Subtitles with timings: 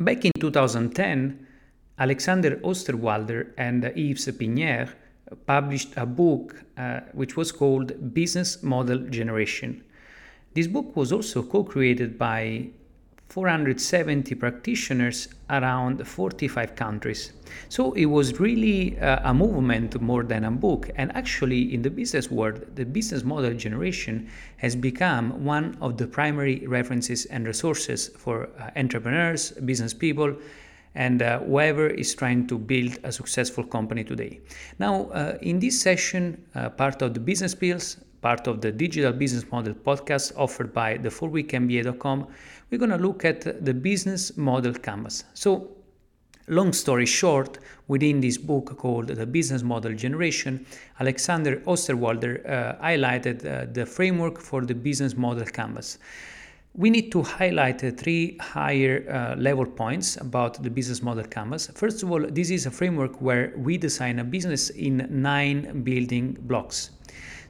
[0.00, 1.46] Back in 2010,
[1.98, 4.88] Alexander Osterwalder and Yves Pigneur
[5.44, 9.84] published a book uh, which was called Business Model Generation.
[10.54, 12.70] This book was also co created by
[13.30, 17.32] 470 practitioners around 45 countries.
[17.68, 20.90] So it was really uh, a movement more than a book.
[20.96, 26.08] And actually, in the business world, the business model generation has become one of the
[26.08, 30.36] primary references and resources for uh, entrepreneurs, business people,
[30.96, 34.40] and uh, whoever is trying to build a successful company today.
[34.80, 39.12] Now, uh, in this session, uh, part of the business pills, part of the digital
[39.12, 42.26] business model podcast offered by the 4weekmba.com,
[42.70, 45.24] we're going to look at the business model canvas.
[45.34, 45.70] So,
[46.48, 50.66] long story short, within this book called The Business Model Generation,
[50.98, 55.98] Alexander Osterwalder uh, highlighted uh, the framework for the business model canvas.
[56.74, 61.68] We need to highlight uh, three higher uh, level points about the business model canvas.
[61.74, 66.36] First of all, this is a framework where we design a business in nine building
[66.42, 66.90] blocks.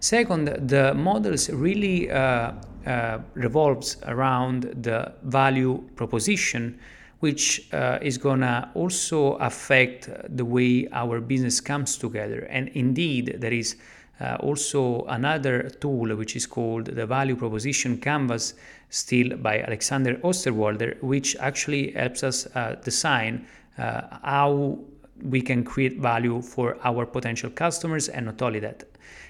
[0.00, 2.52] Second, the models really uh,
[2.86, 6.78] uh, revolves around the value proposition,
[7.20, 12.46] which uh, is gonna also affect the way our business comes together.
[12.50, 13.76] And indeed, there is
[14.20, 18.54] uh, also another tool which is called the value proposition canvas
[18.90, 23.46] still by alexander osterwalder which actually helps us uh, design
[23.78, 24.78] uh, how
[25.22, 28.84] we can create value for our potential customers and not only that.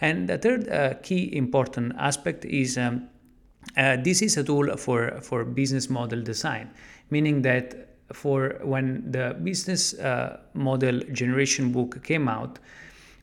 [0.00, 3.08] And the third uh, key important aspect is um,
[3.76, 6.70] uh, this is a tool for, for business model design,
[7.10, 12.58] meaning that for when the business uh, model generation book came out,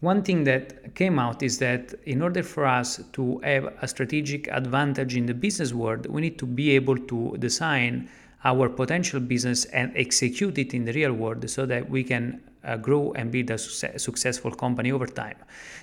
[0.00, 4.46] one thing that came out is that in order for us to have a strategic
[4.48, 8.08] advantage in the business world, we need to be able to design
[8.44, 12.76] our potential business and execute it in the real world so that we can uh,
[12.76, 15.36] grow and build a su- successful company over time.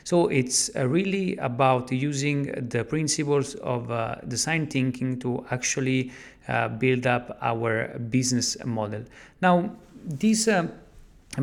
[0.03, 6.11] So it's uh, really about using the principles of uh, design thinking to actually
[6.47, 9.03] uh, build up our business model.
[9.41, 9.71] Now,
[10.05, 10.67] this uh,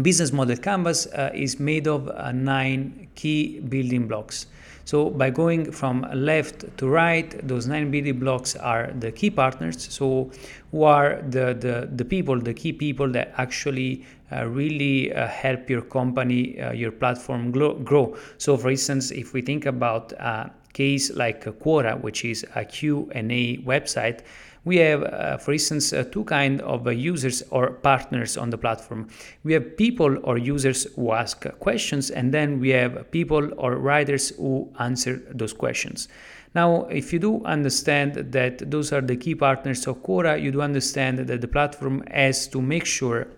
[0.02, 4.46] business model canvas uh, is made of nine key building blocks.
[4.90, 9.86] So by going from left to right, those nine building blocks are the key partners.
[9.88, 10.32] So
[10.72, 15.70] who are the, the, the people, the key people that actually uh, really uh, help
[15.70, 18.16] your company, uh, your platform grow.
[18.38, 23.58] So for instance, if we think about a case like Quora, which is a Q&A
[23.58, 24.22] website,
[24.64, 28.58] we have, uh, for instance, uh, two kind of uh, users or partners on the
[28.58, 29.08] platform.
[29.42, 34.30] We have people or users who ask questions, and then we have people or writers
[34.30, 36.08] who answer those questions.
[36.54, 40.60] Now, if you do understand that those are the key partners of Quora, you do
[40.60, 43.28] understand that the platform has to make sure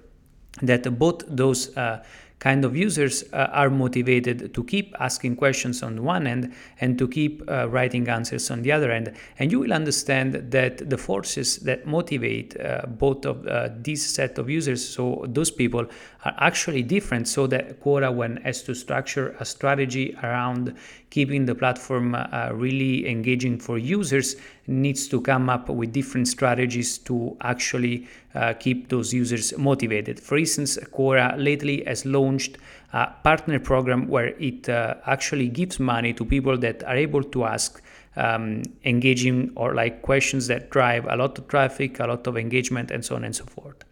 [0.62, 2.02] that both those uh,
[2.42, 7.06] kind of users uh, are motivated to keep asking questions on one end and to
[7.06, 9.14] keep uh, writing answers on the other end.
[9.38, 14.38] And you will understand that the forces that motivate uh, both of uh, this set
[14.38, 15.86] of users, so those people,
[16.24, 17.28] are actually different.
[17.28, 20.74] So that Quora, when has to structure a strategy around
[21.10, 24.34] keeping the platform uh, really engaging for users,
[24.66, 30.20] needs to come up with different strategies to actually uh, keep those users motivated.
[30.20, 32.58] For instance, Quora lately has launched
[32.92, 37.44] a partner program where it uh, actually gives money to people that are able to
[37.44, 37.82] ask
[38.16, 42.90] um, engaging or like questions that drive a lot of traffic, a lot of engagement,
[42.90, 43.84] and so on and so forth.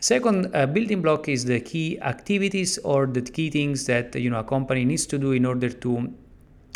[0.00, 4.38] Second uh, building block is the key activities or the key things that you know
[4.38, 6.14] a company needs to do in order to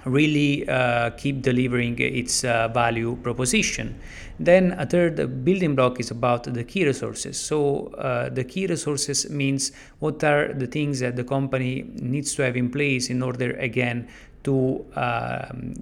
[0.04, 3.98] really uh, keep delivering its uh, value proposition.
[4.38, 7.38] Then a third building block is about the key resources.
[7.38, 12.42] So uh, the key resources means what are the things that the company needs to
[12.42, 14.08] have in place in order again
[14.44, 15.74] to um,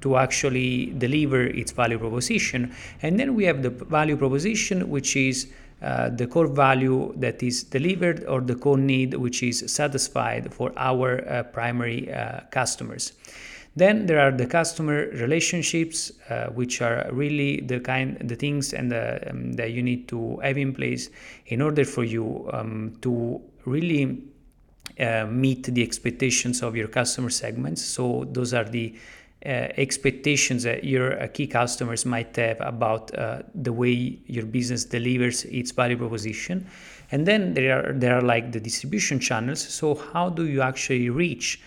[0.00, 2.74] to actually deliver its value proposition.
[3.02, 5.48] And then we have the value proposition, which is
[5.80, 10.72] uh, the core value that is delivered or the core need which is satisfied for
[10.76, 13.12] our uh, primary uh, customers.
[13.78, 18.90] Then there are the customer relationships, uh, which are really the kind, the things, and
[18.90, 21.10] the, um, that you need to have in place
[21.46, 24.20] in order for you um, to really
[24.98, 27.84] uh, meet the expectations of your customer segments.
[27.84, 28.96] So those are the
[29.46, 34.84] uh, expectations that your uh, key customers might have about uh, the way your business
[34.84, 36.66] delivers its value proposition.
[37.12, 39.60] And then there are there are like the distribution channels.
[39.60, 41.60] So how do you actually reach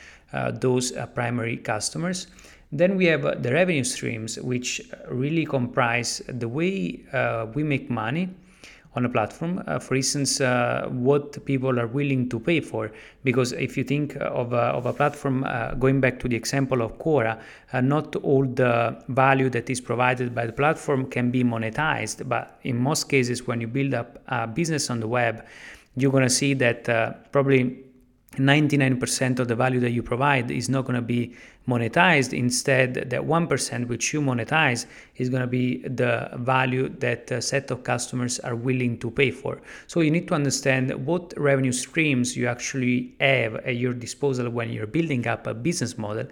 [0.59, 2.27] those uh, primary customers.
[2.71, 7.03] Then we have uh, the revenue streams, which really comprise the way
[7.53, 8.29] we make money
[8.95, 9.63] on a platform.
[9.67, 12.91] Uh, for instance, uh, what people are willing to pay for.
[13.23, 16.81] Because if you think of a, of a platform, uh, going back to the example
[16.81, 17.39] of Quora,
[17.71, 22.27] uh, not all the value that is provided by the platform can be monetized.
[22.27, 25.45] But in most cases, when you build up a business on the web,
[25.95, 27.83] you're going to see that uh, probably
[28.37, 31.35] 99% of the value that you provide is not going to be
[31.67, 32.33] monetized.
[32.37, 34.85] Instead, that 1% which you monetize
[35.17, 39.31] is going to be the value that a set of customers are willing to pay
[39.31, 39.61] for.
[39.87, 44.71] So you need to understand what revenue streams you actually have at your disposal when
[44.71, 46.27] you're building up a business model.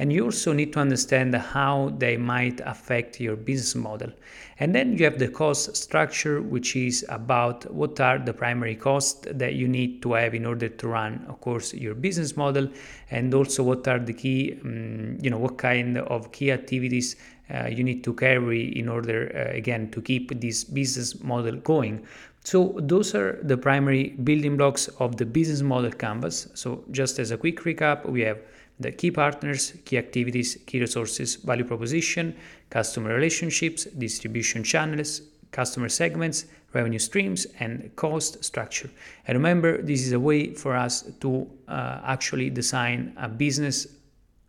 [0.00, 4.12] And you also need to understand how they might affect your business model.
[4.60, 9.26] And then you have the cost structure, which is about what are the primary costs
[9.28, 12.68] that you need to have in order to run, of course, your business model,
[13.10, 17.16] and also what are the key, um, you know, what kind of key activities
[17.54, 22.06] uh, you need to carry in order, uh, again, to keep this business model going.
[22.44, 26.48] So those are the primary building blocks of the business model canvas.
[26.54, 28.38] So just as a quick recap, we have
[28.80, 32.34] the key partners, key activities, key resources, value proposition,
[32.70, 38.90] customer relationships, distribution channels, customer segments, revenue streams, and cost structure.
[39.26, 43.86] And remember, this is a way for us to uh, actually design a business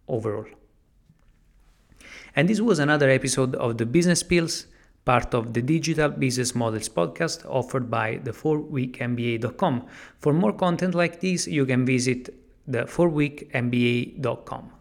[0.09, 0.47] overall.
[2.35, 4.67] And this was another episode of the Business Pills,
[5.05, 9.87] part of the Digital Business Models podcast offered by the 4weekmba.com.
[10.19, 12.29] For more content like this, you can visit
[12.67, 14.78] the 4weekmba.com.